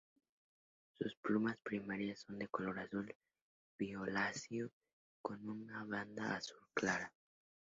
[0.97, 3.15] Sus plumas primarias son de color azul
[3.77, 4.71] violáceo
[5.21, 7.13] con una banda azul clara.